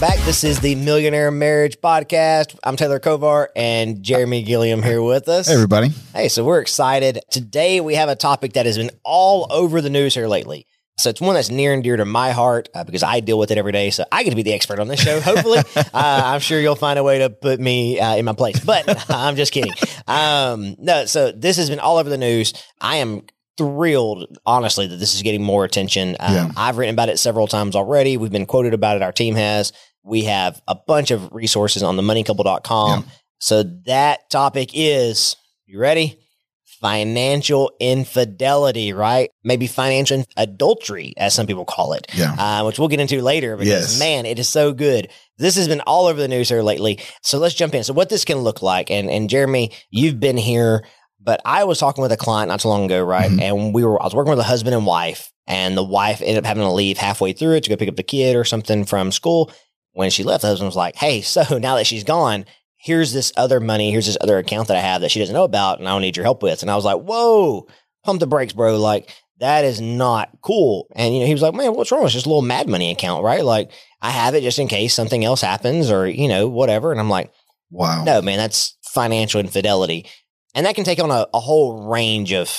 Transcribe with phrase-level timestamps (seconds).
[0.00, 0.18] back.
[0.20, 2.58] This is the Millionaire Marriage Podcast.
[2.64, 5.46] I'm Taylor Kovar and Jeremy Gilliam here with us.
[5.48, 5.88] Hey, everybody.
[6.14, 7.20] Hey, so we're excited.
[7.30, 10.66] Today we have a topic that has been all over the news here lately.
[10.98, 13.50] So it's one that's near and dear to my heart uh, because I deal with
[13.50, 13.90] it every day.
[13.90, 15.20] So I get to be the expert on this show.
[15.20, 18.58] Hopefully, uh, I'm sure you'll find a way to put me uh, in my place.
[18.60, 19.72] But I'm just kidding.
[20.06, 22.52] Um, no, so this has been all over the news.
[22.80, 23.22] I am
[23.56, 26.16] thrilled, honestly, that this is getting more attention.
[26.20, 26.50] Um, Yeah.
[26.56, 28.16] I've written about it several times already.
[28.16, 29.02] We've been quoted about it.
[29.02, 29.72] Our team has.
[30.02, 33.06] We have a bunch of resources on the moneycouple.com.
[33.38, 35.36] So that topic is,
[35.66, 36.18] you ready?
[36.80, 39.30] Financial infidelity, right?
[39.44, 42.32] Maybe financial adultery, as some people call it, Yeah.
[42.38, 43.98] uh, which we'll get into later because, Yes.
[43.98, 45.08] man, it is so good.
[45.36, 46.98] This has been all over the news here lately.
[47.22, 47.84] So let's jump in.
[47.84, 50.84] So, what this can look like, and, and Jeremy, you've been here,
[51.20, 53.30] but I was talking with a client not too long ago, right?
[53.30, 53.42] Mhm.
[53.42, 56.38] And we were, I was working with a husband and wife, and the wife ended
[56.38, 58.84] up having to leave halfway through it to go pick up the kid or something
[58.86, 59.50] from school.
[59.92, 62.44] When she left, the husband was like, Hey, so now that she's gone,
[62.76, 65.44] here's this other money, here's this other account that I have that she doesn't know
[65.44, 66.62] about, and I don't need your help with.
[66.62, 67.66] And I was like, Whoa,
[68.04, 68.78] pump the brakes, bro.
[68.78, 70.86] Like, that is not cool.
[70.94, 72.04] And, you know, he was like, Man, what's wrong?
[72.04, 73.44] It's just a little mad money account, right?
[73.44, 73.70] Like,
[74.02, 76.90] I have it just in case something else happens or, you know, whatever.
[76.92, 77.32] And I'm like,
[77.70, 78.04] Wow.
[78.04, 80.06] no, man, that's financial infidelity.
[80.54, 82.50] And that can take on a, a whole range of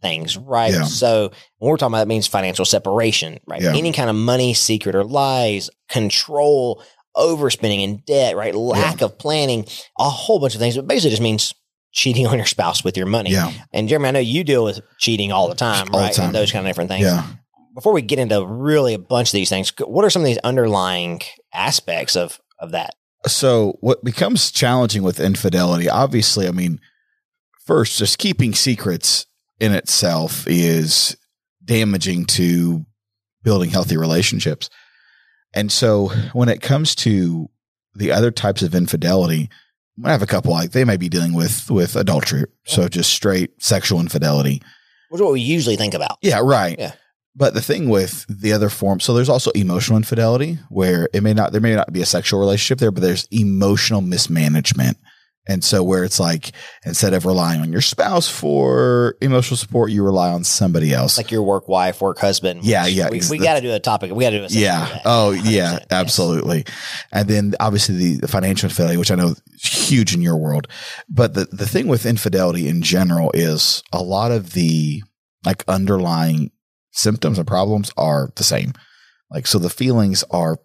[0.00, 0.72] things, right?
[0.72, 0.84] Yeah.
[0.84, 3.60] So when we're talking about that means financial separation, right?
[3.62, 3.74] Yeah.
[3.74, 6.82] Any kind of money, secret or lies, control,
[7.16, 8.54] overspending and debt, right?
[8.54, 9.66] Lack of planning,
[9.98, 10.76] a whole bunch of things.
[10.76, 11.54] But basically just means
[11.92, 13.30] cheating on your spouse with your money.
[13.30, 13.52] Yeah.
[13.72, 16.14] And Jeremy, I know you deal with cheating all the time, All the right?
[16.14, 16.26] time.
[16.26, 17.04] And those kind of different things.
[17.04, 17.26] Yeah.
[17.74, 20.38] Before we get into really a bunch of these things, what are some of these
[20.38, 21.20] underlying
[21.52, 22.94] aspects of of that?
[23.26, 26.80] So, what becomes challenging with infidelity, obviously, I mean,
[27.66, 29.26] first, just keeping secrets
[29.60, 31.16] in itself is
[31.64, 32.84] damaging to
[33.42, 34.70] building healthy relationships.
[35.54, 37.48] And so, when it comes to
[37.94, 39.48] the other types of infidelity,
[40.04, 43.62] I have a couple like they may be dealing with with adultery, so just straight
[43.62, 44.62] sexual infidelity.
[45.08, 46.18] Which is what we usually think about.
[46.22, 46.78] Yeah, right.
[46.78, 46.92] Yeah.
[47.34, 51.32] But the thing with the other form, so there's also emotional infidelity where it may
[51.32, 54.98] not, there may not be a sexual relationship there, but there's emotional mismanagement.
[55.48, 56.52] And so where it's like,
[56.84, 61.16] instead of relying on your spouse for emotional support, you rely on somebody else.
[61.16, 62.64] like your work wife, work husband.
[62.64, 64.12] Yeah, yeah, We, we got to do a topic.
[64.12, 65.00] We got to do a yeah.
[65.06, 65.44] Oh, 100%.
[65.44, 65.86] yeah, Yes.
[65.90, 66.64] absolutely.
[67.12, 70.68] And then obviously the, the financial infidelity, which I know is huge in your world.
[71.08, 75.02] But the, the thing with infidelity in general is a lot of the
[75.46, 76.50] like underlying
[76.90, 78.74] symptoms and problems are the same.
[79.30, 80.58] Like, so the feelings are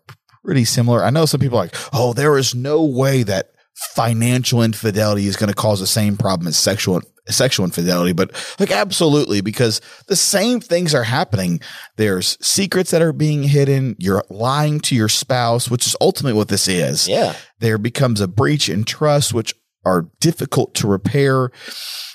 [0.44, 1.04] pretty similar.
[1.06, 5.36] I know some people are like, oh, there is no way that financial infidelity is
[5.36, 10.16] going to cause the same problem as sexual sexual infidelity but like absolutely because the
[10.16, 11.60] same things are happening.
[11.96, 13.96] There's secrets that are being hidden.
[13.98, 17.08] You're lying to your spouse which is ultimately what this is.
[17.08, 17.34] Yeah.
[17.60, 19.54] there becomes a breach in trust which
[19.86, 21.52] are difficult to repair.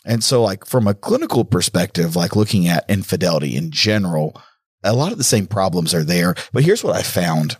[0.04, 4.40] And so like from a clinical perspective like looking at infidelity in general
[4.84, 6.34] a lot of the same problems are there.
[6.52, 7.56] But here's what i found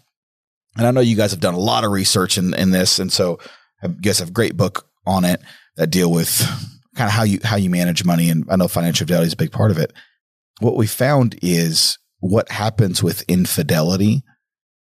[0.76, 3.10] and i know you guys have done a lot of research in, in this and
[3.10, 3.38] so
[3.82, 5.40] i guess I have a great book on it
[5.76, 6.38] that deal with
[6.96, 9.36] kind of how you how you manage money and i know financial fidelity is a
[9.36, 9.92] big part of it
[10.60, 14.22] what we found is what happens with infidelity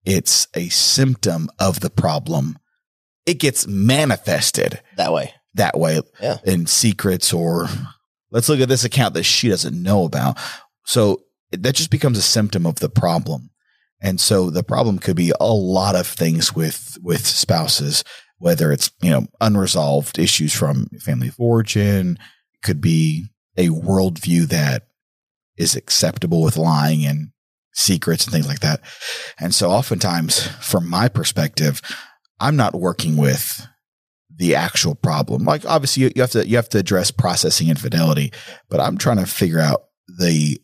[0.04, 2.58] it's a symptom of the problem
[3.26, 5.34] it gets manifested That way.
[5.54, 6.38] that way Yeah.
[6.44, 7.68] in secrets or
[8.30, 10.38] let's look at this account that she doesn't know about.
[10.86, 11.22] So
[11.52, 13.50] that just becomes a symptom of the problem.
[14.00, 18.02] And so the problem could be a lot of things with with spouses,
[18.40, 22.18] whether it's, you know, unresolved issues from family of origin,
[22.64, 24.88] could be a worldview that
[25.56, 27.28] is acceptable with lying and
[27.72, 28.80] secrets and things like that.
[29.38, 31.80] And so oftentimes from my perspective,
[32.40, 33.66] I'm not working with
[34.34, 35.44] the actual problem.
[35.44, 38.32] Like obviously you, you have to you have to address processing infidelity,
[38.70, 39.84] but I'm trying to figure out
[40.18, 40.60] the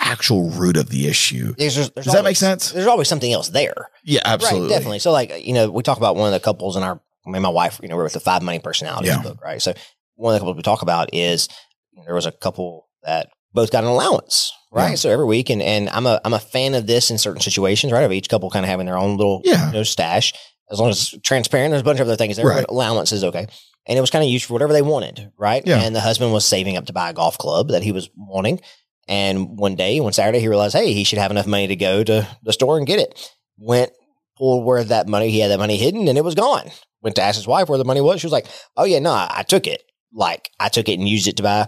[0.00, 1.54] actual root of the issue.
[1.56, 2.72] There's, there's Does that always- make sense?
[2.72, 3.88] There's always something else there.
[4.02, 4.68] Yeah, absolutely.
[4.68, 4.98] Right, definitely.
[4.98, 7.42] So, like, you know, we talk about one of the couples in our, I mean,
[7.42, 9.22] my wife, you know, we're with the five money personalities Yeah.
[9.22, 9.60] book, right?
[9.62, 9.74] So,
[10.16, 11.48] one of the couples we talk about is
[11.92, 14.90] you know, there was a couple that both got an allowance, right?
[14.90, 14.94] Yeah.
[14.96, 17.92] So every week, and and I'm a I'm a fan of this in certain situations,
[17.92, 18.04] right?
[18.04, 19.66] Of each couple kind of having their own little, Yeah.
[19.68, 20.32] you know, stash.
[20.70, 22.64] As long as it's transparent, there's a bunch of other things there, Right.
[22.66, 23.46] but allowance is okay.
[23.86, 25.62] And it was kind of used for whatever they wanted, right?
[25.66, 25.82] Yeah.
[25.82, 28.60] And the husband was saving up to buy a golf club that he was wanting.
[29.06, 32.02] And one day, one Saturday, he realized, hey, he should have enough money to go
[32.02, 33.30] to the store and get it.
[33.58, 33.92] Went,
[34.36, 36.70] pulled where that money, he had that money hidden and it was gone.
[37.02, 38.20] Went to ask his wife where the money was.
[38.20, 38.46] She was like,
[38.76, 39.82] oh, yeah, no, I took it.
[40.12, 41.66] Like, I took it and used it to buy,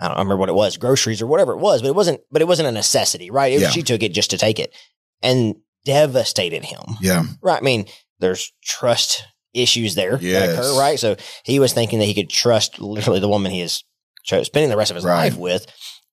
[0.00, 2.42] I don't remember what it was, groceries or whatever it was, but it wasn't, but
[2.42, 3.52] it wasn't a necessity, right?
[3.52, 3.70] It- Yeah.
[3.70, 4.74] She took it just to take it
[5.22, 5.54] and
[5.84, 6.80] devastated him.
[7.00, 7.24] Yeah.
[7.42, 7.58] Right.
[7.58, 7.86] I mean,
[8.18, 10.46] there's trust issues there Yes.
[10.48, 10.98] that occur, right?
[10.98, 13.84] So he was thinking that he could trust literally the woman he is
[14.24, 15.24] spending the rest of his Right.
[15.24, 15.66] life with,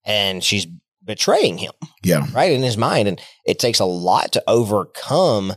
[0.05, 0.67] and she's
[1.03, 1.71] betraying him,
[2.03, 2.27] Yeah.
[2.33, 3.07] right, in his mind.
[3.07, 5.55] And it takes a lot to overcome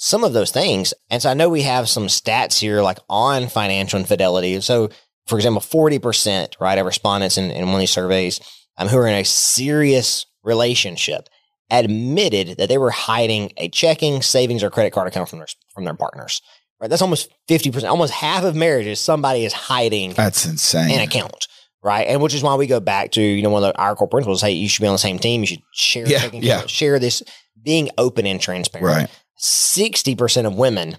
[0.00, 0.94] some of those things.
[1.10, 4.60] And so I know we have some stats here, like on financial infidelity.
[4.60, 4.90] So,
[5.26, 8.40] for example, 40%, right, of respondents in, in one of these surveys
[8.78, 11.28] um, who are in a serious relationship
[11.68, 15.84] admitted that they were hiding a checking, savings, or credit card account from their, from
[15.84, 16.40] their partners.
[16.80, 16.88] Right.
[16.88, 20.92] That's almost 50%, almost half of marriages, somebody is hiding That's insane.
[20.92, 21.48] an account.
[21.82, 22.06] Right.
[22.06, 24.08] And which is why we go back to, you know, one of the, our core
[24.08, 24.40] principles.
[24.42, 25.40] Hey, you should be on the same team.
[25.40, 26.66] You should share, Yeah, yeah.
[26.66, 27.22] share this,
[27.60, 29.10] being open and transparent Right.
[29.40, 30.98] 60% of women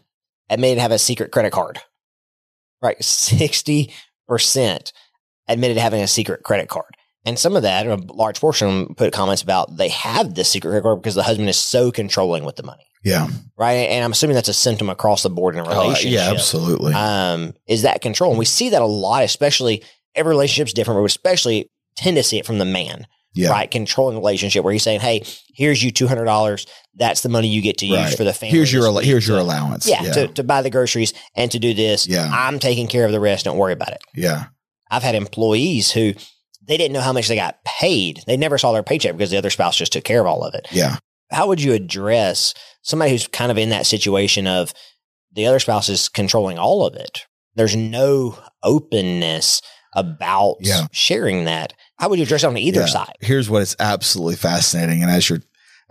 [0.49, 1.79] admitted to have a secret credit card.
[2.81, 2.97] Right.
[2.99, 3.91] 60%
[5.47, 6.95] admitted to having a secret credit card.
[7.25, 10.49] And some of that, a large portion of them put comments about they have this
[10.49, 12.85] secret credit card because the husband is so controlling with the money.
[13.03, 13.27] Yeah.
[13.57, 13.89] Right.
[13.89, 16.11] And I'm assuming that's a symptom across the board in a Oh, relationship.
[16.11, 16.93] yeah, absolutely.
[16.93, 18.31] Um, is that control?
[18.31, 19.83] And we see that a lot, especially
[20.15, 23.49] every relationship's different, but we especially tend to see it from the man yeah.
[23.49, 23.69] right?
[23.69, 25.23] Controlling relationship where he's saying, "Hey,
[25.53, 26.65] here's you two hundred dollars.
[26.95, 28.17] That's the money you get to use Right.
[28.17, 28.55] for the family.
[28.57, 29.87] Here's your here's your allowance.
[29.87, 30.11] yeah, Yeah.
[30.13, 32.07] To, to buy the groceries and to do this.
[32.07, 32.29] Yeah.
[32.31, 33.45] I'm taking care of the rest.
[33.45, 34.01] Don't worry about it.
[34.15, 34.45] yeah.
[34.91, 36.13] I've had employees who
[36.65, 38.21] they didn't know how much they got paid.
[38.25, 40.53] They never saw their paycheck because the other spouse just took care of all of
[40.55, 40.67] it.
[40.71, 40.97] Yeah.
[41.31, 44.73] How would you address somebody who's kind of in that situation of
[45.31, 47.25] the other spouse is controlling all of it?
[47.55, 49.61] There's no openness
[49.95, 50.87] about Yeah.
[50.91, 51.73] sharing that.
[51.99, 52.85] How would you address it on either Yeah.
[52.87, 53.13] side?
[53.19, 55.01] Here's what is absolutely fascinating.
[55.03, 55.41] And as you're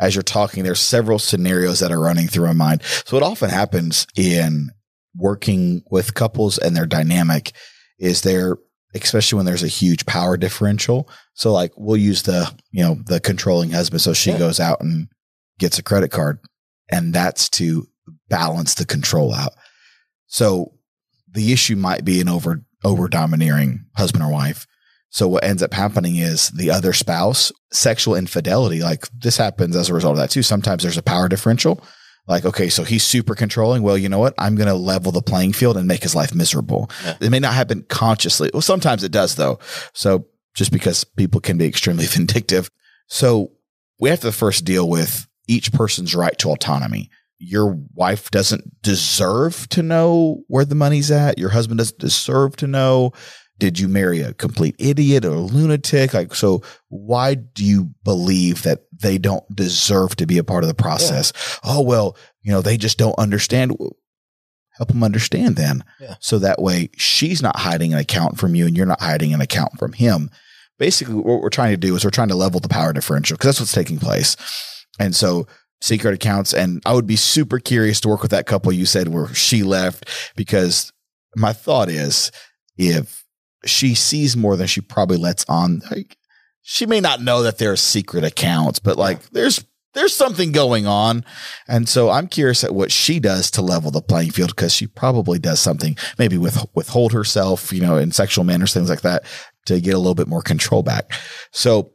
[0.00, 2.82] as you're talking, there's several scenarios that are running through my mind.
[3.04, 4.70] So what often happens in
[5.16, 7.50] working with couples and their dynamic
[7.98, 8.58] is there,
[8.94, 11.10] especially when there's a huge power differential.
[11.34, 14.00] So like we'll use the, you know, the controlling husband.
[14.00, 14.38] So she Yeah.
[14.38, 15.08] goes out and
[15.58, 16.38] gets a credit card
[16.88, 17.88] and that's to
[18.28, 19.54] balance the control out.
[20.28, 20.74] So
[21.28, 24.64] the issue might be an over, over domineering husband or wife.
[25.10, 29.88] So what ends up happening is the other spouse, sexual infidelity, like this happens as
[29.88, 30.42] a result of that too.
[30.42, 31.82] Sometimes there's a power differential.
[32.26, 33.82] Like, okay, so he's super controlling.
[33.82, 34.34] Well, you know what?
[34.36, 36.90] I'm going to level the playing field and make his life miserable.
[37.02, 37.16] Yeah.
[37.22, 38.50] It may not happen consciously.
[38.52, 39.58] Well, sometimes it does though.
[39.94, 42.70] So just because people can be extremely vindictive.
[43.06, 43.52] So
[43.98, 47.10] we have to first deal with each person's right to autonomy.
[47.38, 51.38] Your wife doesn't deserve to know where the money's at.
[51.38, 53.12] Your husband doesn't deserve to know.
[53.58, 56.14] Did you marry a complete idiot or a lunatic?
[56.14, 60.68] Like, so why do you believe that they don't deserve to be a part of
[60.68, 61.32] the process?
[61.64, 63.76] Oh, well, you know, they just don't understand.
[64.76, 65.82] Help them understand then.
[66.00, 66.14] Yeah.
[66.20, 69.40] So that way she's not hiding an account from you and you're not hiding an
[69.40, 70.30] account from him.
[70.78, 73.48] Basically, what we're trying to do is we're trying to level the power differential because
[73.48, 74.36] that's what's taking place.
[75.00, 75.48] And so
[75.80, 79.08] secret accounts, and I would be super curious to work with that couple you said
[79.08, 80.92] where she left because
[81.34, 82.30] my thought is
[82.76, 83.24] if
[83.64, 86.16] she sees more than she probably lets on, like
[86.62, 89.64] she may not know that there are secret accounts, but like there's
[89.94, 91.24] there's something going on.
[91.66, 94.86] And so I'm curious at what she does to level the playing field because she
[94.86, 99.24] probably does something, maybe with withhold herself, you know, in sexual manners, things like that,
[99.66, 101.10] to get a little bit more control back.
[101.52, 101.92] So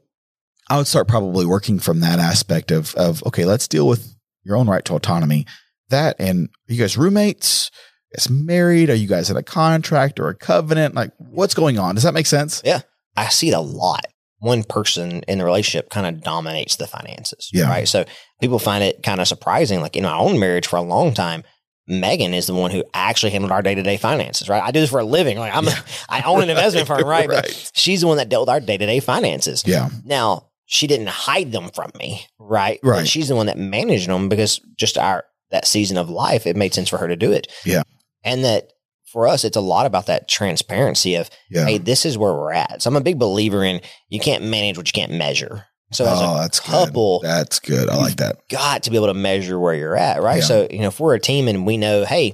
[0.69, 4.57] I would start probably working from that aspect of of okay, let's deal with your
[4.57, 5.45] own right to autonomy.
[5.89, 7.69] That and you guys roommates?
[8.13, 8.89] Is married?
[8.89, 10.95] Are you guys in a contract or a covenant?
[10.95, 11.95] Like what's going on?
[11.95, 12.61] Does that make sense?
[12.65, 12.81] Yeah.
[13.15, 14.05] I see it a lot.
[14.39, 17.49] One person in the relationship kind of dominates the finances.
[17.53, 17.69] Yeah.
[17.69, 17.87] Right.
[17.87, 18.05] So
[18.41, 19.79] people find it kind of surprising.
[19.81, 21.43] Like in my own marriage for a long time,
[21.87, 24.49] Megan is the one who actually handled our day to day finances.
[24.49, 24.61] Right.
[24.63, 25.37] I do this for a living.
[25.37, 25.79] Like I'm, Yeah.
[26.09, 27.03] I own an investment firm.
[27.05, 27.27] Right.
[27.27, 27.71] But Right.
[27.73, 29.63] she's the one that dealt with our day to day finances.
[29.65, 29.89] Yeah.
[30.03, 32.25] Now she didn't hide them from me.
[32.39, 32.79] Right.
[32.83, 33.07] But Right.
[33.07, 36.73] she's the one that managed them because just our, that season of life, it made
[36.73, 37.47] sense for her to do it.
[37.63, 37.83] Yeah.
[38.23, 38.71] And that
[39.05, 41.65] for us, it's a lot about that transparency of, Yeah.
[41.65, 42.81] hey, this is where we're at.
[42.81, 45.65] So I'm a big believer in you can't manage what you can't measure.
[45.91, 47.29] So as oh, a that's couple, good.
[47.29, 47.89] That's good.
[47.89, 48.37] I like that.
[48.49, 50.37] got to be able to measure where you're at, right?
[50.37, 50.43] Yeah.
[50.43, 52.33] So, you know, if we're a team and we know, hey,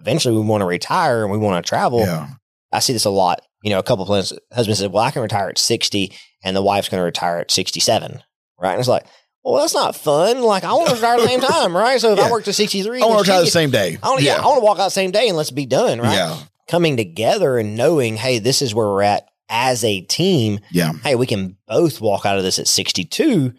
[0.00, 2.28] eventually we want to retire and we want to travel, yeah.
[2.72, 3.42] I see this a lot.
[3.62, 6.56] You know, a couple of plans, husband said, well, I can retire at 60 and
[6.56, 8.20] the wife's going to retire at 67,
[8.58, 8.72] right?
[8.72, 9.06] And it's like,
[9.44, 10.40] well, that's not fun.
[10.42, 12.00] Like, I want to retire at the same time, right?
[12.00, 12.26] So if Yeah.
[12.26, 13.98] I work to 63, I want to retire the same day.
[14.02, 14.40] I want to, yeah.
[14.40, 16.14] I want to walk out the same day and let's be done, right?
[16.14, 16.38] Yeah.
[16.68, 20.60] Coming together and knowing, hey, this is where we're at as a team.
[20.72, 20.92] Yeah.
[21.02, 23.52] Hey, we can both walk out of this at 62,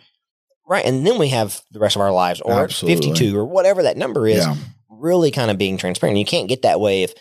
[0.68, 0.84] right?
[0.84, 3.10] And then we have the rest of our lives or Absolutely.
[3.14, 4.56] 52 or whatever that number is, Yeah.
[4.90, 6.18] really kind of being transparent.
[6.18, 7.14] You can't get that way if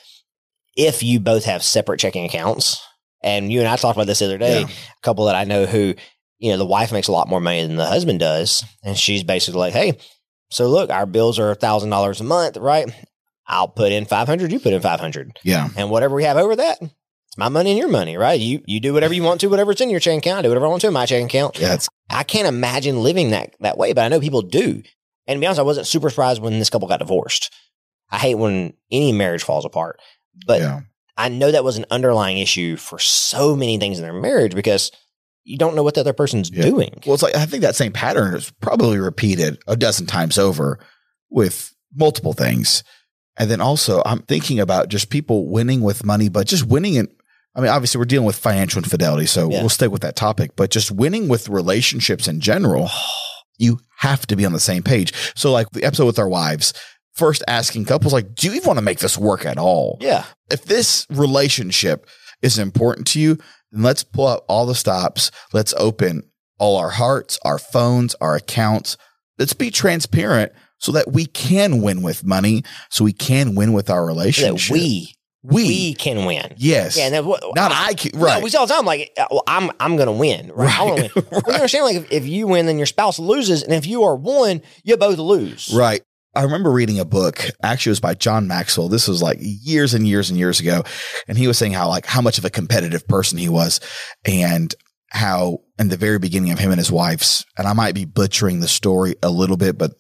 [0.77, 2.83] if you both have separate checking accounts.
[3.23, 4.61] And you and I talked about this the other day.
[4.63, 4.67] Yeah.
[4.67, 5.95] A couple that I know who,
[6.39, 9.23] you know, the wife makes a lot more money than the husband does, and she's
[9.23, 9.99] basically like, "Hey,
[10.51, 12.87] So look, our bills are thousand dollars a month, right?
[13.47, 14.53] I'll put in five hundred.
[14.53, 15.69] You put in five hundred, Yeah.
[15.77, 18.39] and whatever we have over that, it's my money and your money, right?
[18.41, 20.39] You you do whatever you want to, whatever's in your checking account.
[20.41, 21.59] I do whatever I want to in my checking account.
[21.59, 21.75] Yeah.
[21.75, 24.83] It's, I can't imagine living that that way, but I know people do.
[25.27, 27.53] And to be honest, I wasn't super surprised when this couple got divorced.
[28.11, 29.99] I hate when any marriage falls apart,
[30.47, 30.81] but yeah.
[31.17, 34.91] I know that was an underlying issue for so many things in their marriage because
[35.45, 36.63] you don't know what the other person's Yeah.
[36.65, 36.91] doing.
[37.07, 40.79] Well, it's like I think that same pattern is probably repeated a dozen times over
[41.31, 42.83] with multiple things.
[43.37, 47.09] And then also, I'm thinking about just people winning with money, but just winning in.
[47.57, 49.61] I mean, obviously, we're dealing with financial infidelity, so Yeah.
[49.61, 50.53] we'll stick with that topic.
[50.57, 52.91] But just winning with relationships in general,
[53.59, 55.13] you have to be on the same page.
[55.37, 56.73] So, like the episode with our wives,
[57.15, 59.99] first asking couples, like, do you even want to make this work at all?
[60.01, 60.25] Yeah.
[60.51, 62.07] if this relationship
[62.43, 63.39] is important to you,
[63.75, 65.31] then let's pull out all the stops.
[65.53, 66.23] Let's open
[66.59, 68.97] all our hearts, our phones, our accounts.
[69.39, 73.91] Let's be transparent so that we can win with money, so we can win with
[73.91, 74.69] our relationship.
[74.69, 76.55] that we, we, we can win.
[76.57, 77.21] yes, Yeah.
[77.21, 79.71] What, not I can, No, right, we say all the time, like, uh, well, I'm
[79.81, 80.79] I'm gonna win, right?
[80.79, 81.43] I want to win.
[81.47, 84.15] You understand, like, if, if you win, then your spouse loses, and if you are
[84.15, 85.73] one, you both lose.
[85.75, 86.03] right.
[86.37, 87.47] I remember reading a book.
[87.63, 88.89] Actually, it was by John Maxwell.
[88.89, 90.83] This was like years and years and years ago,
[91.29, 93.81] and he was saying how like how much of a competitive person he was,
[94.25, 94.75] and
[95.11, 98.61] how in the very beginning of him and his wife's, and I might be butchering
[98.61, 99.93] the story a little bit, but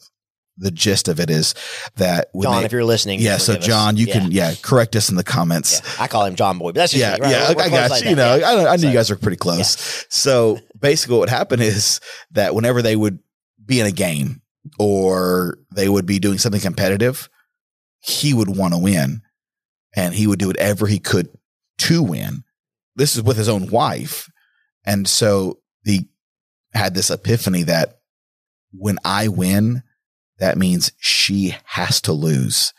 [0.56, 1.54] the gist of it is
[1.96, 3.38] that John, they- if you're listening, yeah.
[3.38, 3.66] So forgive us.
[3.66, 4.12] John, you Yeah.
[4.12, 5.80] can yeah correct us in the comments.
[5.84, 6.04] Yeah.
[6.04, 7.30] I call him John Boy, but that's just Yeah, me, right?
[7.30, 8.14] yeah, We're- we're I got like you.
[8.14, 8.46] Know, yeah.
[8.48, 10.06] I, I knew So- you guys are pretty close.
[10.10, 11.98] So basically, what happened is
[12.32, 13.18] that whenever they would
[13.66, 14.42] be in a game
[14.78, 17.28] or they would be doing something competitive,
[18.00, 19.22] he would want to win,
[19.96, 21.28] and he would do whatever he could
[21.78, 22.44] to win.
[22.96, 24.30] This is with his own wife,
[24.84, 26.08] and so he
[26.72, 28.00] had this epiphany that
[28.72, 29.82] when I win,
[30.38, 32.72] that means she has to lose.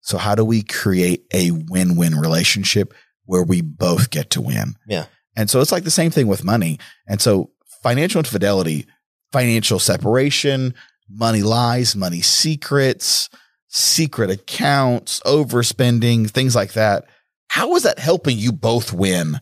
[0.00, 4.74] So how do we create a win-win relationship where we both get to win?
[4.86, 5.06] Yeah.
[5.36, 6.78] And so it's like the same thing with money.
[7.06, 7.50] And so
[7.82, 8.86] financial infidelity,
[9.32, 10.74] financial separation,
[11.08, 13.28] money lies, money secrets,
[13.68, 17.04] secret accounts, overspending, things like that.
[17.48, 19.38] How is that helping you both win?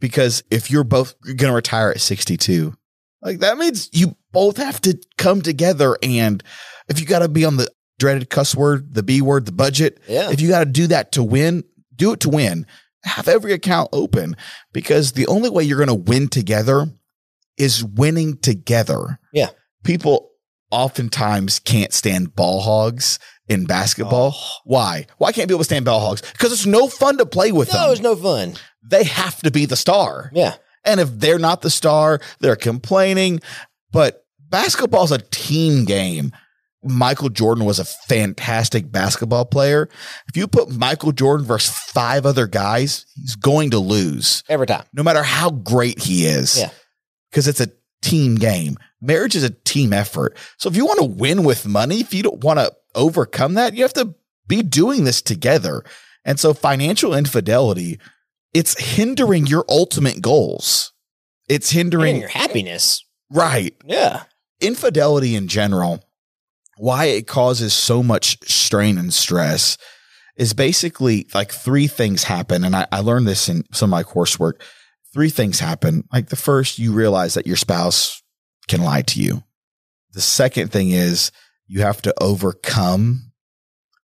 [0.00, 2.74] Because if you're both going to retire at 62,
[3.22, 5.96] like that means you both have to come together.
[6.02, 6.42] And
[6.88, 10.00] if you got to be on the dreaded cuss word, the B word, the budget,
[10.06, 10.30] Yeah.
[10.30, 12.66] if you got to do that to win, do it to win.
[13.04, 14.36] Have every account open
[14.72, 16.86] because the only way you're going to win together
[17.56, 19.18] is winning together.
[19.32, 19.50] Yeah.
[19.82, 20.30] People
[20.70, 23.18] oftentimes can't stand ball hogs
[23.48, 24.32] in basketball.
[24.34, 24.52] Oh.
[24.64, 25.06] Why?
[25.18, 26.22] Why can't people stand ball hogs?
[26.32, 27.92] Because it's no fun to play with No, them.
[27.92, 28.54] it's no fun.
[28.82, 30.30] they have to be the star.
[30.34, 30.54] Yeah.
[30.84, 33.40] And if they're not the star, they're complaining.
[33.92, 36.32] But basketball's a team game.
[36.84, 39.88] Michael Jordan was a fantastic basketball player.
[40.28, 44.84] If you put Michael Jordan versus five other guys, he's going to lose, Every time.
[44.92, 46.58] no matter how great he is.
[46.60, 46.70] Yeah.
[47.30, 47.70] Because it's a
[48.02, 48.76] team game.
[49.00, 50.36] Marriage is a team effort.
[50.58, 53.74] So if you want to win with money, if you don't want to overcome that,
[53.74, 54.14] you have to
[54.48, 55.84] be doing this together.
[56.24, 58.00] And so financial infidelity,
[58.54, 60.92] it's hindering your ultimate goals.
[61.48, 63.04] It's hindering, your happiness.
[63.30, 63.74] right.
[63.84, 64.24] Yeah.
[64.60, 66.02] Infidelity in general,
[66.78, 69.76] why it causes so much strain and stress
[70.36, 72.64] is basically like three things happen.
[72.64, 74.60] And I, I learned this in some of my coursework.
[75.12, 76.04] Three things happen.
[76.12, 78.22] Like the first, you realize that your spouse
[78.68, 79.42] can lie to you.
[80.12, 81.30] The second thing is
[81.66, 83.32] you have to overcome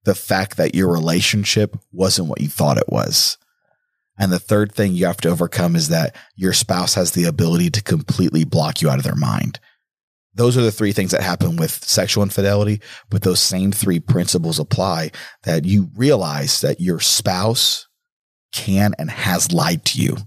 [0.06, 3.38] the fact that your relationship wasn't what you thought it was.
[4.18, 7.70] And the third thing you have to overcome is that your spouse has the ability
[7.72, 9.60] to completely block you out of their mind.
[10.34, 14.60] Those are the three things that happen with sexual infidelity, but those same three principles
[14.60, 15.12] apply
[15.44, 17.88] that you realize that your spouse
[18.52, 20.18] can and has lied to you.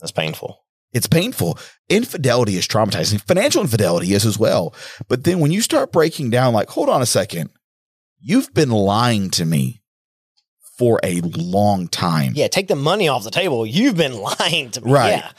[0.00, 0.63] That's painful.
[0.94, 1.58] It's painful.
[1.88, 3.20] Infidelity is traumatizing.
[3.26, 4.74] Financial infidelity is as well.
[5.08, 7.50] But then when you start breaking down, like, hold on a second,
[8.20, 9.82] you've been lying to me
[10.78, 12.32] for a long time.
[12.34, 12.48] Yeah.
[12.48, 13.66] Take the money off the table.
[13.66, 14.90] You've been lying to me.
[14.92, 15.10] Right.
[15.10, 15.30] Yeah.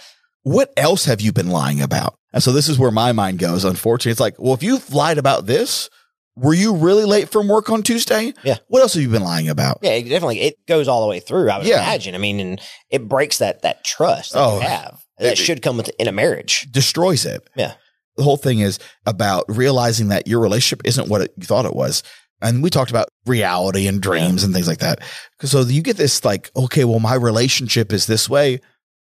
[0.44, 2.16] What else have you been lying about?
[2.32, 3.64] And so this is where my mind goes.
[3.66, 5.90] Unfortunately, it's like, well, if you've lied about this,
[6.36, 8.34] were you really late from work on Tuesday?
[8.44, 8.58] Yeah.
[8.68, 9.80] What else have you been lying about?
[9.82, 11.50] Yeah, it definitely it goes all the way through.
[11.50, 11.78] I would Yeah.
[11.78, 12.14] imagine.
[12.14, 15.62] I mean, and it breaks that that trust that Oh, you have that it- should
[15.62, 16.68] come with in a marriage.
[16.72, 17.48] Destroys it.
[17.56, 17.74] Yeah.
[18.18, 21.76] The whole thing is about realizing that your relationship isn't what it, you thought it
[21.76, 22.02] was.
[22.42, 25.00] And we talked about reality and dreams and things like that.
[25.42, 28.60] So you get this like, okay, well, my relationship is this way.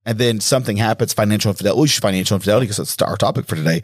[0.04, 3.82] And then something happens, financial infidelity, which financial infidelity, because that's our topic for today.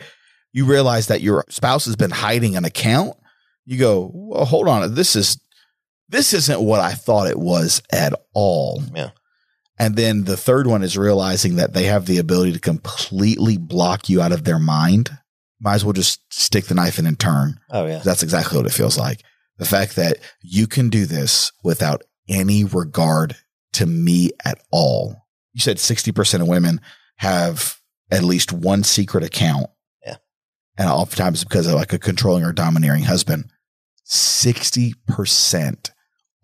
[0.53, 3.17] You realize that your spouse has been hiding an account
[3.67, 4.95] you go, well, hold on.
[4.95, 5.39] This is,
[6.09, 8.83] this isn't what I thought it was at all.
[8.95, 9.11] Yeah.
[9.79, 14.09] And then the third one is realizing that they have the ability to completely block
[14.09, 15.11] you out of their mind.
[15.61, 17.59] Might as well just stick the knife in and turn.
[17.71, 17.99] Oh yeah.
[17.99, 19.23] That's exactly what it feels like.
[19.59, 23.37] The fact that you can do this without any regard
[23.75, 25.17] to me at all.
[25.53, 26.81] You said 60% of women
[27.17, 29.67] have at least one secret account.
[30.05, 30.17] Yeah.
[30.77, 33.51] And oftentimes because of like a controlling or domineering husband.
[34.07, 35.91] 60%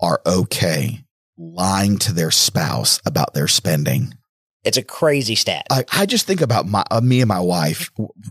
[0.01, 1.05] are okay
[1.41, 4.15] lying to their spouse about their spending.
[4.63, 5.67] It's a crazy stat.
[5.71, 7.91] I, I just think about my uh, me and my wife.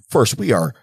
[0.09, 0.75] First, we are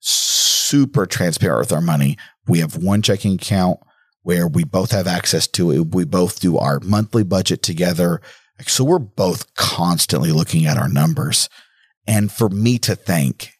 [0.00, 2.18] super transparent with our money.
[2.48, 3.78] We have one checking account
[4.22, 5.94] where we both have access to it.
[5.94, 8.20] We both do our monthly budget together.
[8.66, 11.48] So we're both constantly looking at our numbers.
[12.06, 13.52] And for me to think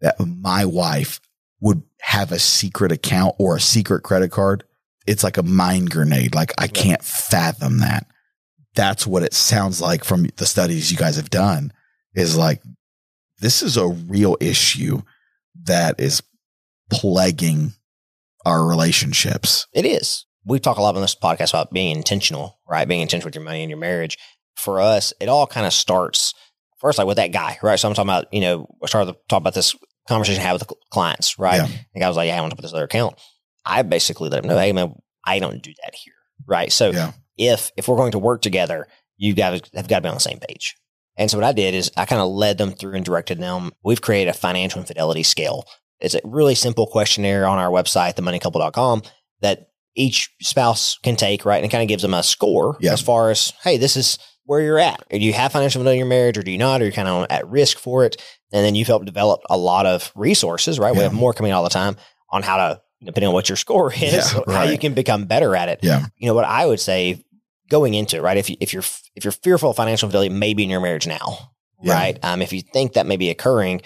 [0.00, 1.20] that my wife
[1.60, 4.64] would have a secret account or a secret credit card,
[5.10, 6.36] it's like a mind grenade.
[6.36, 8.06] Like I can't fathom that.
[8.76, 11.72] That's what it sounds like from the studies you guys have done
[12.14, 12.62] is like,
[13.40, 15.02] this is a real issue
[15.64, 16.22] that is
[16.90, 17.72] plaguing
[18.46, 19.66] our relationships.
[19.74, 20.26] It is.
[20.44, 22.86] We talk a lot on this podcast about being intentional, right?
[22.86, 24.16] Being intentional with your money and your marriage.
[24.54, 26.34] For us, it all kind of starts
[26.78, 27.80] first, like with that guy, right?
[27.80, 29.74] So I'm talking about, you know, I started to talk about this
[30.06, 31.56] conversation I had with the clients, right?
[31.56, 31.78] Yeah.
[31.94, 33.16] The guy was like, yeah, I want to put this other account.
[33.64, 36.14] I basically let him know, hey, man, I don't do that here,
[36.46, 36.72] right?
[36.72, 37.12] So Yeah.
[37.36, 38.86] if if we're going to work together,
[39.16, 40.76] you guys have got to be on the same page.
[41.16, 43.72] And so what I did is I kind of led them through and directed them.
[43.84, 45.66] We've created a financial infidelity scale.
[46.00, 49.02] It's a really simple questionnaire on our website, themoneycouple.com,
[49.42, 51.56] that each spouse can take, right?
[51.56, 52.92] And it kind of gives them a score Yeah.
[52.92, 55.04] as far as, hey, this is where you're at.
[55.10, 56.80] Do you have financial infidelity in your marriage or do you not?
[56.80, 58.16] Or you're kind of at risk for it?
[58.52, 60.94] And then you've helped develop a lot of resources, right?
[60.94, 61.96] We have more coming all the time
[62.30, 64.70] on how to, depending on what your score is, Yeah, how right.
[64.70, 65.80] you can become better at it.
[65.82, 66.06] Yeah.
[66.16, 67.24] You know, what I would say
[67.68, 68.36] going into it, right?
[68.36, 68.82] If you, if you're,
[69.14, 71.94] if you're fearful of financial infidelity, maybe in your marriage now, Yeah.
[71.94, 72.18] right?
[72.24, 73.82] Um, if you think that may be occurring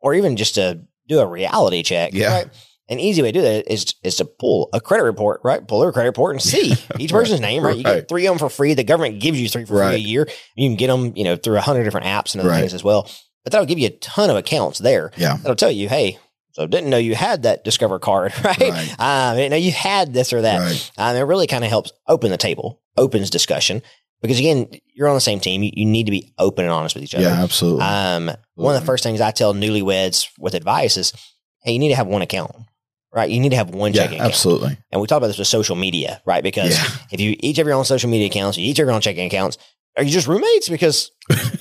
[0.00, 2.32] or even just to do a reality check, Yeah.
[2.34, 2.46] right?
[2.88, 5.66] An easy way to do that is is to pull a credit report, right?
[5.66, 7.20] Pull their credit report and see each Right.
[7.20, 7.76] person's name, right?
[7.76, 7.94] You Right.
[8.00, 8.74] get three of them for free.
[8.74, 10.28] The government gives you three for free a year.
[10.56, 12.60] You can get them, you know, through a hundred different apps and other Right.
[12.60, 13.08] things as well.
[13.44, 15.10] But that'll give you a ton of accounts there.
[15.16, 15.36] Yeah.
[15.36, 16.18] That'll tell you, hey,
[16.52, 18.58] so didn't know you had that Discover card, right?
[18.58, 18.94] Right.
[18.98, 20.58] Um, didn't know you had this or that.
[20.60, 20.90] Right.
[20.98, 23.82] Um, it really kind of helps open the table, opens discussion.
[24.20, 25.62] Because again, you're on the same team.
[25.64, 27.24] You, you need to be open and honest with each other.
[27.24, 27.42] Yeah.
[27.42, 27.82] Absolutely.
[27.82, 31.12] Um, one of the first things I tell newlyweds with advice is,
[31.64, 32.52] hey, you need to have one account,
[33.12, 33.28] right?
[33.28, 34.02] You need to have one yeah.
[34.02, 34.32] checking account.
[34.32, 34.78] Absolutely.
[34.92, 36.42] And we talk about this with social media, right?
[36.44, 37.06] Because Yeah.
[37.10, 39.26] if you each have your own social media accounts, you each have your own checking
[39.26, 39.58] accounts,
[39.96, 40.68] are you just roommates?
[40.68, 41.10] Because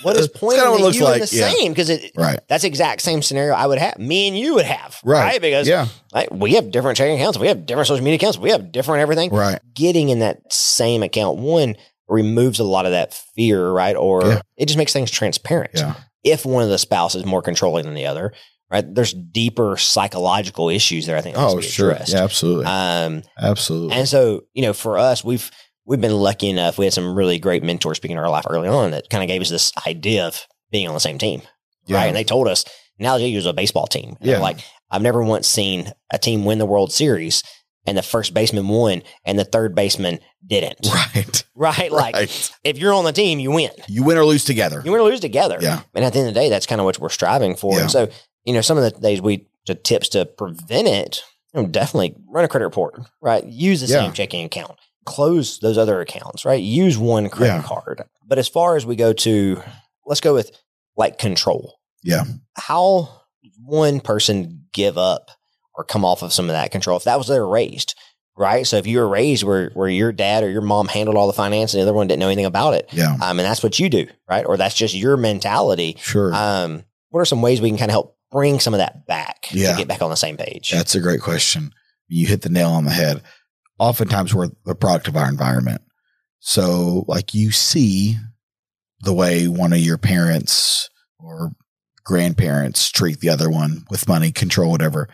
[0.04, 1.50] what is It's point kinda what it that looks you in like, the yeah.
[1.50, 1.72] same?
[1.72, 2.40] Because it Right.
[2.48, 3.98] that's the exact same scenario I would have.
[4.00, 5.22] Me and you would have, Right.
[5.24, 5.42] right?
[5.42, 5.88] Because Yeah.
[6.14, 9.02] like, we have different checking accounts, we have different social media accounts, we have different
[9.02, 9.32] everything.
[9.32, 9.60] Right.
[9.74, 11.76] Getting in that same account, one
[12.08, 13.96] removes a lot of that fear, right?
[13.96, 14.42] Or Yeah.
[14.58, 15.72] it just makes things transparent.
[15.76, 15.96] Yeah.
[16.24, 18.34] If one of the spouses is more controlling than the other,
[18.72, 18.86] right?
[18.96, 21.18] There's deeper psychological issues there.
[21.18, 21.36] I think.
[21.38, 21.92] Oh, sure.
[21.92, 22.14] addressed.
[22.14, 22.24] Yeah.
[22.24, 22.66] Absolutely.
[22.66, 23.96] Um, absolutely.
[23.98, 25.50] and so, you know, for us, we've
[25.86, 26.78] we've been lucky enough.
[26.78, 29.28] We had some really great mentors speaking in our life early on that kind of
[29.28, 31.42] gave us this idea of being on the same team,
[31.86, 31.98] yeah.
[31.98, 32.08] right?
[32.08, 32.66] And they told us
[33.00, 34.16] now analogy is a baseball team.
[34.22, 34.40] And Yeah.
[34.40, 37.44] like I've never once seen a team win the World Series
[37.88, 40.88] and the first baseman won and the third baseman didn't.
[40.94, 41.44] Right.
[41.56, 41.92] Right?
[41.92, 42.52] Like right.
[42.64, 43.70] if you're on the team, you win.
[43.88, 44.82] You win or lose together.
[44.84, 45.58] You win or lose together.
[45.62, 45.82] Yeah.
[45.94, 47.76] And at the end of the day, that's kind of what we're striving for.
[47.76, 47.82] Yeah.
[47.82, 48.10] And so,
[48.46, 51.22] you know, some of the days we the tips to prevent it,
[51.54, 53.44] you know, definitely run a credit report, right?
[53.46, 54.02] Use the Yeah.
[54.04, 54.72] same checking account.
[55.06, 56.62] Close those other accounts, right?
[56.62, 57.62] Use one credit Yeah.
[57.64, 58.04] card.
[58.26, 59.62] But as far as we go to,
[60.06, 60.52] let's go with
[60.96, 61.80] like control.
[62.04, 62.24] Yeah.
[62.56, 63.10] How
[63.64, 65.32] one person give up
[65.76, 67.96] or come off of some of that control if that was they were raised,
[68.38, 68.66] right?
[68.68, 71.34] So if you were raised where where your dad or your mom handled all the
[71.34, 73.14] finance and the other one didn't know anything about it, Yeah.
[73.22, 74.46] um, and that's what you do, right?
[74.46, 75.98] Or that's just your mentality.
[76.00, 76.34] Sure.
[76.34, 79.48] Um, what are some ways we can kind of help bring some of that back
[79.52, 79.72] Yeah.
[79.72, 80.72] to get back on the same page?
[80.72, 81.74] That's a great question.
[82.08, 83.22] You hit the nail on the head.
[83.82, 85.82] Oftentimes we're the product of our environment.
[86.40, 88.16] So like you see
[89.02, 90.88] the way one of your parents
[91.20, 91.52] or
[92.04, 95.10] grandparents treat the other one with money, control, whatever.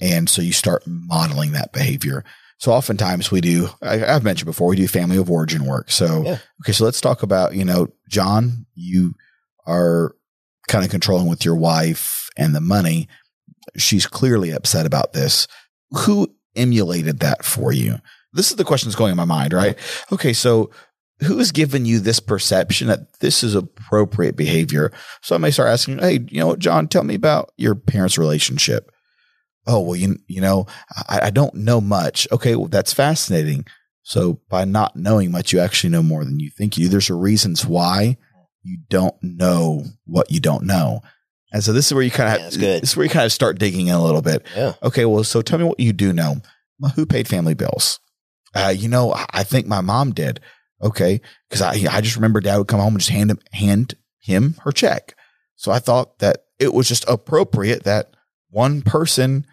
[0.00, 2.24] And so you start modeling that behavior.
[2.58, 5.90] So oftentimes we do, I, I've mentioned before, we do family of origin work.
[5.90, 6.38] So, Yeah.
[6.62, 9.14] okay, so let's talk about, you know, John, you
[9.66, 10.14] are
[10.68, 13.08] kind of controlling with your wife and the money.
[13.78, 15.46] She's clearly upset about this.
[15.90, 17.96] Who emulated that for you?
[18.32, 19.78] This is the question that's going in my mind, right?
[20.12, 20.70] Okay, so
[21.20, 24.92] who has given you this perception that this is appropriate behavior?
[25.22, 28.90] So I may start asking, hey, you know, John, tell me about your parents' relationship.
[29.66, 30.66] oh well you you know
[31.08, 33.64] I, I don't know much okay well that's fascinating
[34.02, 37.14] so by not knowing much you actually know more than you think you there's a
[37.14, 38.18] reasons why
[38.62, 41.00] you don't know what you don't know
[41.54, 43.32] and so this is where you kind of Yeah, this is where you kind of
[43.32, 44.74] start digging in a little bit Yeah.
[44.82, 46.36] okay well so tell me what you do know
[46.96, 47.98] who paid family bills
[48.54, 50.40] uh, you know I- think my mom did
[50.82, 53.94] okay because I, I just remember dad would come home and just hand him hand
[54.20, 55.14] him her check
[55.56, 58.14] so I thought that it was just appropriate that
[58.50, 59.46] one person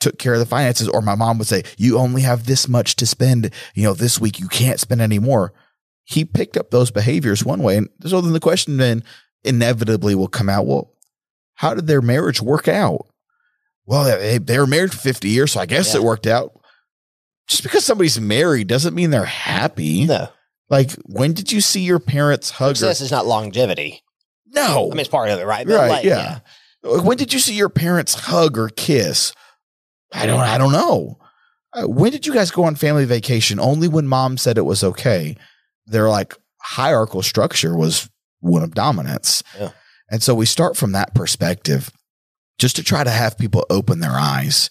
[0.00, 2.94] took care of the finances, or my mom would say, You only have this much
[2.96, 5.52] to spend, you know, this week, you can't spend any more.
[6.04, 7.76] He picked up those behaviors one way.
[7.78, 9.02] And so then the question then
[9.44, 10.92] inevitably will come out, Well,
[11.54, 13.06] how did their marriage work out?
[13.86, 16.00] Well, they, they were married for 50 years, so I guess Yeah.
[16.00, 16.58] it worked out.
[17.48, 20.06] Just because somebody's married doesn't mean they're happy.
[20.06, 20.28] No,
[20.70, 22.72] Like, when did you see your parents hug?
[22.72, 24.02] Or, success is not longevity.
[24.46, 24.86] no.
[24.86, 25.66] I mean, it's part of it, right?
[25.66, 26.40] But Right, like, yeah.
[26.82, 29.32] When did you see your parents hug or kiss?
[30.12, 30.40] I don't.
[30.40, 31.18] I don't know.
[31.72, 33.58] Uh, when did you guys go on family vacation?
[33.58, 35.36] Only when mom said it was okay.
[35.86, 38.08] Their like hierarchical structure was
[38.40, 39.70] one of dominance, Yeah.
[40.14, 41.90] And so we start from that perspective,
[42.60, 44.70] just to try to have people open their eyes.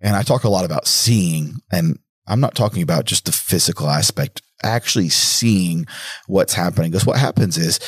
[0.00, 3.90] And I talk a lot about seeing, and I'm not talking about just the physical
[3.90, 4.40] aspect.
[4.62, 5.86] Actually, seeing
[6.28, 6.92] what's happening.
[6.92, 7.80] Because what happens is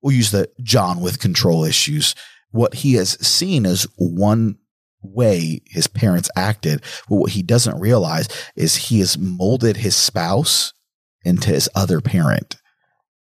[0.00, 2.14] we'll use the John with control issues.
[2.52, 4.56] What he has seen is one
[5.02, 6.82] way his parents acted.
[7.06, 10.72] But what he doesn't realize is he has molded his spouse
[11.22, 12.56] into his other parent,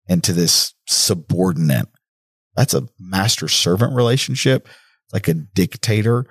[0.07, 1.87] into this subordinate.
[2.55, 4.67] That's a master servant relationship,
[5.13, 6.25] like a dictator.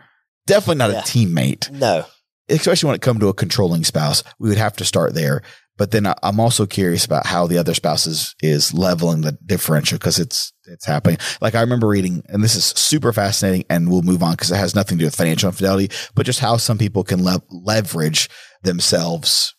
[0.46, 0.98] Definitely not Yeah.
[1.00, 2.06] a teammate No.
[2.48, 5.42] especially when it comes to a controlling spouse, we would have to start there.
[5.76, 9.98] But then I'm also curious about how the other spouse is, is leveling the differential
[9.98, 11.18] because it's it's happening.
[11.40, 14.56] Like I remember reading, and this is super fascinating, and we'll move on because it
[14.56, 18.30] has nothing to do with financial infidelity, but just how some people can lev- leverage
[18.62, 19.54] themselves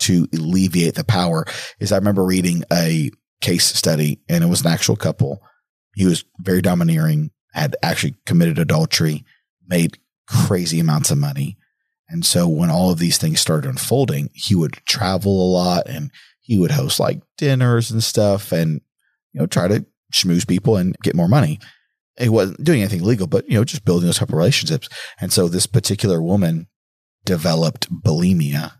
[0.00, 1.44] to alleviate the power.
[1.80, 5.42] Is I remember reading a case study, and it was an actual couple.
[5.94, 9.24] He was very domineering, had actually committed adultery,
[9.66, 11.58] made crazy amounts of money.
[12.08, 16.10] And so when all of these things started unfolding, he would travel a lot and
[16.40, 18.80] he would host like dinners and stuff and,
[19.32, 21.58] you know, try to schmooze people and get more money.
[22.18, 24.88] He wasn't doing anything illegal, but, you know, just building those type of relationships.
[25.20, 26.66] And so this particular woman
[27.24, 28.72] developed bulimia,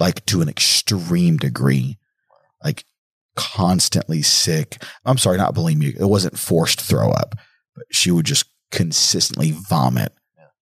[0.00, 1.98] like to an extreme degree,
[2.64, 2.84] like
[3.36, 4.82] constantly sick.
[5.04, 5.98] I'm sorry, not bulimia.
[5.98, 7.34] It wasn't forced throw up,
[7.74, 10.12] but she would just consistently vomit.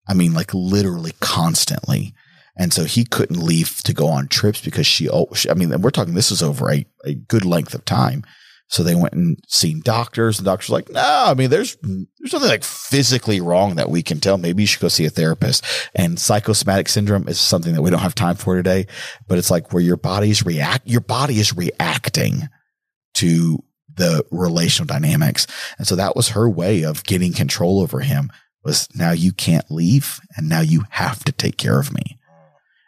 [0.09, 2.15] I mean, like literally constantly.
[2.57, 6.15] And so he couldn't leave to go on trips because she, I mean, we're talking,
[6.15, 8.25] this was over a, a good length of time.
[8.69, 12.49] So they went and seen doctors and doctors like, no, I mean, there's, there's nothing
[12.49, 14.39] like physically wrong that we can tell.
[14.39, 15.65] Maybe you should go see a therapist.
[15.95, 18.87] And psychosomatic syndrome is something that we don't have time for today,
[19.29, 22.49] but it's like where your body's react, your body is reacting
[23.15, 23.63] to
[23.95, 25.47] the relational dynamics.
[25.79, 28.31] And so that was her way of getting control over him
[28.65, 32.19] was now you can't leave and now you have to take care of me.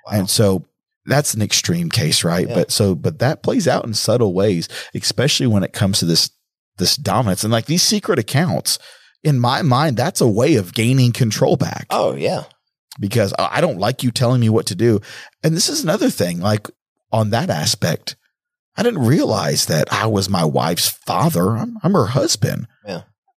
[0.07, 0.19] Wow.
[0.19, 0.67] And so
[1.07, 2.49] that's an extreme case, right?
[2.49, 2.55] Yeah.
[2.55, 6.31] But so, but that plays out in subtle ways, especially when it comes to this,
[6.79, 8.79] this dominance and like these secret accounts.
[9.23, 12.45] In my mind, that's a way of gaining control back oh yeah.
[13.01, 15.01] because I I don't like you telling me what to do.
[15.43, 16.69] And this is another thing, like
[17.11, 18.17] on that aspect,
[18.77, 21.51] I didn't realize that I was my wife's father.
[21.57, 22.67] I'm, I'm her husband.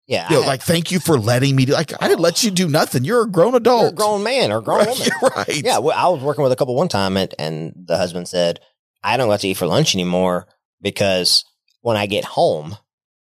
[0.10, 0.30] Yeah.
[0.30, 2.70] You know, like, thank you for letting me do, like, I didn't let you do
[2.70, 3.04] nothing.
[3.04, 3.82] You're a grown adult.
[3.82, 5.08] you're a grown man or a grown Right, woman.
[5.36, 5.62] Right.
[5.64, 8.62] Yeah, well, I was working with a couple one time, and, and the husband said,
[9.04, 10.48] "I don't get to eat for lunch anymore
[10.82, 11.44] because
[11.82, 12.78] when I get home,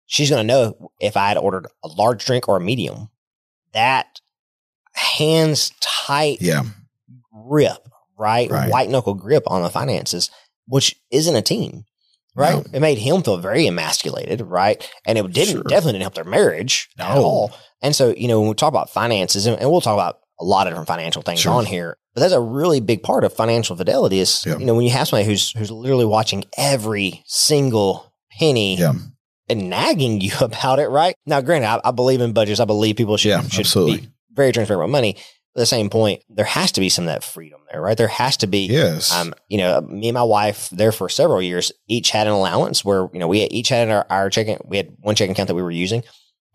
[0.07, 3.09] she's going to know if I had ordered a large drink or a medium."
[3.73, 4.07] That
[4.93, 6.63] hands tight Yeah.
[7.47, 7.87] grip,
[8.17, 8.49] right?
[8.49, 8.71] Right.
[8.71, 10.29] White knuckle grip on the finances,
[10.67, 11.85] which isn't a team,
[12.35, 12.55] right?
[12.55, 12.63] No.
[12.73, 14.87] It made him feel very emasculated, right?
[15.05, 15.63] And it didn't Sure.
[15.63, 17.51] definitely didn't help their marriage at all.
[17.81, 20.65] And so, you know, when we talk about finances, and, we'll talk about a lot
[20.67, 21.53] of different financial things Sure.
[21.53, 24.57] on here, but that's a really big part of financial fidelity is, Yeah.
[24.57, 28.93] you know, when you have somebody who's who's literally watching every single penny Yeah.
[29.49, 31.15] and nagging you about it, right?
[31.25, 32.59] Now, granted, I, I believe in budgets.
[32.59, 33.97] I believe people should, Yeah, should absolutely.
[33.97, 35.17] be very transparent with money.
[35.55, 37.95] At the same point, there has to be some of that freedom there, right?
[37.95, 39.13] There has to be, Yes.
[39.13, 42.83] um, you know, me and my wife there for several years, each had an allowance
[42.83, 45.55] where, you know, we each had our, our checking, we had one checking account that
[45.55, 46.03] we were using,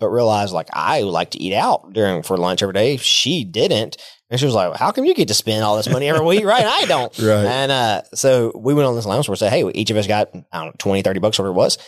[0.00, 2.96] but realized like I like to eat out during for lunch every day.
[2.96, 3.96] She didn't.
[4.30, 6.44] And she was like, how come you get to spend all this money every week?
[6.44, 6.66] Right.
[6.66, 7.16] I don't.
[7.20, 7.46] Right.
[7.46, 10.06] And, uh, so we went on this allowance where we said, Hey, each of us
[10.08, 11.78] got, I don't know, 20, 30 bucks, whatever it was.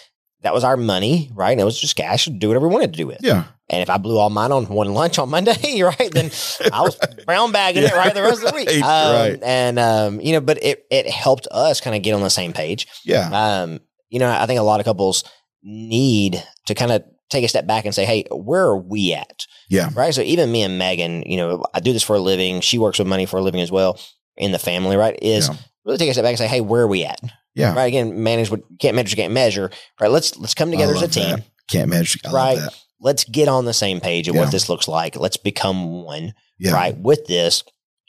[0.43, 1.51] That was our money, right?
[1.53, 3.19] And it was just cash to do whatever we wanted to do with.
[3.23, 3.45] Yeah.
[3.69, 6.31] And if I blew all mine on one lunch on Monday, right, then
[6.73, 8.69] I was brown bagging it right the rest of the week.
[8.83, 9.39] Um, right.
[9.43, 12.53] And um, you know, but it it helped us kind of get on the same
[12.53, 12.87] page.
[13.05, 13.29] Yeah.
[13.63, 15.23] Um, you know, I think a lot of couples
[15.63, 19.47] need to kind of take a step back and say, "Hey, where are we at?"
[19.69, 19.91] Yeah.
[19.95, 20.13] Right.
[20.15, 22.61] So even me and Megan, you know, I do this for a living.
[22.61, 24.01] She works with money for a living as well
[24.37, 24.97] in the family.
[24.97, 25.17] Right.
[25.23, 25.55] Is Yeah.
[25.85, 27.21] really take a step back and say, "Hey, where are we at?"
[27.55, 27.75] Yeah.
[27.75, 27.87] Right.
[27.87, 29.71] Again, manage what you can't manage, you can't measure.
[30.01, 30.11] Right.
[30.11, 31.37] Let's let's come together as a team.
[31.37, 31.45] that.
[31.69, 32.21] Can't imagine.
[32.27, 32.59] I Right.
[33.01, 34.43] Let's get on the same page of Yeah.
[34.43, 35.17] what this looks like.
[35.17, 36.35] Let's become one.
[36.59, 36.73] Yeah.
[36.73, 36.97] Right.
[36.99, 37.65] With this,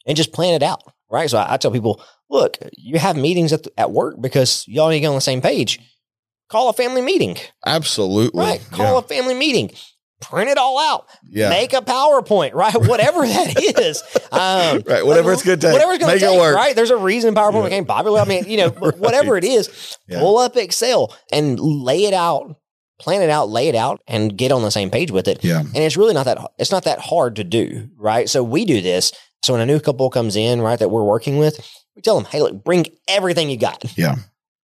[0.05, 0.81] and just plan it out.
[1.09, 1.29] Right.
[1.29, 4.97] So I, I tell people, look, you have meetings at, at work because y'all need
[4.97, 5.79] to get on the same page.
[6.49, 7.37] Call a family meeting.
[7.65, 8.39] Absolutely.
[8.39, 8.61] Right.
[8.71, 9.71] Call a family meeting.
[10.21, 11.07] Print it all out.
[11.27, 11.49] Yeah.
[11.49, 12.73] Make a PowerPoint, right?
[12.75, 14.01] Whatever that is.
[14.31, 15.73] Um, Right, whatever it's gonna take.
[15.73, 16.55] Whatever it's going to Make it take, work.
[16.55, 16.75] right?
[16.75, 17.69] There's a reason PowerPoint Yeah.
[17.69, 18.19] became popular.
[18.21, 20.19] I mean, you know, whatever it is, Yeah.
[20.19, 22.55] pull up Excel and lay it out,
[22.99, 25.43] plan it out, lay it out, and get on the same page with it.
[25.43, 25.59] Yeah.
[25.59, 28.29] And it's really not that it's not that hard to do, right?
[28.29, 29.11] So we do this.
[29.43, 31.59] So when a new couple comes in, right, that we're working with,
[31.95, 33.83] we tell them, hey, look, bring everything you got.
[33.97, 34.15] Yeah.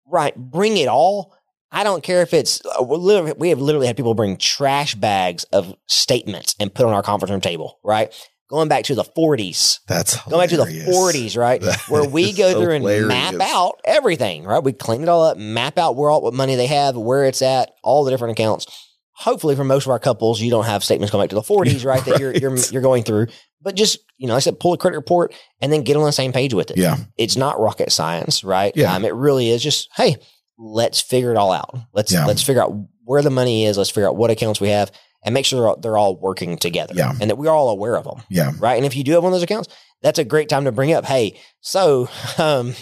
[0.06, 0.36] Right.
[0.36, 1.34] Bring it all.
[1.72, 5.76] I don't care if it's, uh, we have literally had people bring trash bags of
[5.88, 8.14] statements and put on our conference room table, right?
[8.50, 11.60] Going back to the 40s, That's going back to the 40s, right?
[11.62, 13.08] That Where we go through and hilarious.
[13.10, 14.64] map out everything, right?
[14.64, 17.42] We clean it all up, map out where all what money they have, where it's
[17.42, 18.66] at, all the different accounts.
[19.12, 21.84] Hopefully, for most of our couples, you don't have statements going back to the 40s,
[21.84, 22.06] right?
[22.06, 23.28] That you're you're you're going through,
[23.62, 26.04] but just you know, like I said, pull a credit report and then get on
[26.06, 26.98] the same page with it Yeah.
[27.18, 28.72] it's not rocket science, right?
[28.78, 28.94] Yeah.
[28.94, 30.16] Um, it really is just, hey,
[30.58, 31.78] let's figure it all out.
[31.94, 32.26] Let's Yeah.
[32.26, 33.78] let's figure out where the money is.
[33.78, 34.92] Let's figure out what accounts we have,
[35.24, 37.14] and make sure they're all, they're all working together, Yeah.
[37.22, 38.52] and that we're all aware of them, Yeah.
[38.60, 38.76] right?
[38.78, 39.70] And if you do have one of those accounts,
[40.02, 42.76] that's a great time to bring up, hey, so um,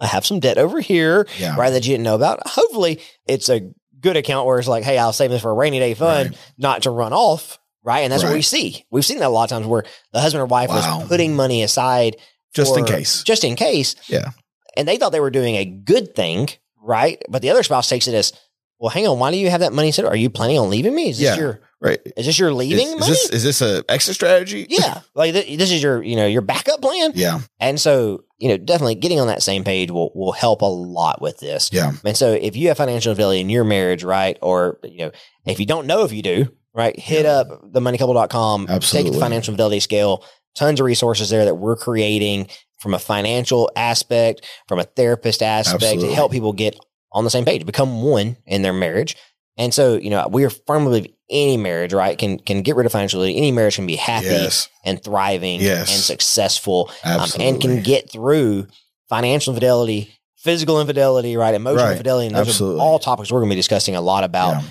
[0.00, 1.56] I have some debt over here, Yeah.
[1.56, 2.46] right, that you didn't know about.
[2.46, 3.62] Hopefully, it's a
[4.00, 6.38] good account where it's like, hey, I'll save this for a rainy day fund, Right.
[6.58, 7.58] not to run off.
[7.82, 8.00] Right.
[8.00, 8.84] And that's what we see.
[8.90, 10.98] We've seen that a lot of times where the husband or wife Wow.
[11.00, 12.16] was putting money aside
[12.52, 13.22] Just in case.
[13.22, 13.94] Just in case.
[14.08, 14.30] Yeah.
[14.76, 16.48] And they thought they were doing a good thing,
[16.86, 17.20] right?
[17.28, 18.32] But the other spouse takes it as,
[18.78, 20.04] well, hang on, why do you have that money set?
[20.04, 21.10] Are you planning on leaving me?
[21.10, 21.36] Is this Yeah.
[21.36, 22.00] your Right.
[22.16, 23.06] is this your leaving is money?
[23.12, 24.66] this is this a exit strategy?
[24.70, 25.00] yeah.
[25.14, 27.12] Like th- this is your, you know, your backup plan.
[27.14, 27.40] Yeah.
[27.60, 31.20] And so, you know, definitely getting on that same page will will help a lot
[31.20, 31.70] with this.
[31.72, 31.92] Yeah.
[32.04, 34.38] And so if you have financial infidelity in your marriage, right?
[34.42, 35.10] Or, you know,
[35.46, 37.32] if you don't know if you do, right, hit Yeah.
[37.40, 39.10] up themoneycouple.com, Absolutely.
[39.10, 40.24] Take the financial infidelity scale,
[40.56, 45.82] tons of resources there that we're creating from a financial aspect, from a therapist aspect
[45.82, 46.08] Absolutely.
[46.08, 46.78] to help people get
[47.12, 49.16] on the same page, become one in their marriage.
[49.56, 52.84] And so, you know, we are firmly believe any marriage, right, can can get rid
[52.86, 53.22] of financial.
[53.22, 54.68] Any marriage can be happy Yes.
[54.84, 55.90] and thriving Yes.
[55.90, 58.66] and successful um, and can get through
[59.08, 61.54] financial infidelity, physical infidelity, right?
[61.54, 61.92] Emotional Right.
[61.92, 62.26] infidelity.
[62.28, 62.80] And those Absolutely.
[62.80, 64.62] are all topics we're going to be discussing a lot about.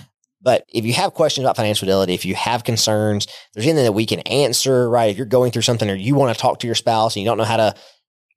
[0.45, 3.93] But if you have questions about financial fidelity, if you have concerns, there's anything that
[3.93, 5.10] we can answer, right?
[5.10, 7.27] If you're going through something or you want to talk to your spouse and you
[7.27, 7.73] don't know how to,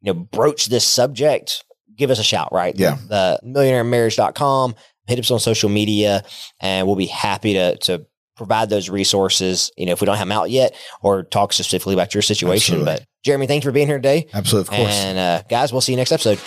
[0.00, 1.62] you know, broach this subject,
[1.94, 2.74] give us a shout, right?
[2.78, 2.96] Yeah.
[3.08, 4.74] The millionairemarriage.com,
[5.06, 6.24] hit us on social media,
[6.60, 10.28] and we'll be happy to, to provide those resources, you know, if we don't have
[10.28, 12.76] them out yet or talk specifically about your situation.
[12.76, 13.00] Absolutely.
[13.00, 14.28] But Jeremy, thanks for being here today.
[14.32, 14.76] Absolutely.
[14.76, 14.94] Of course.
[14.94, 16.38] And uh, guys, we'll see you next episode.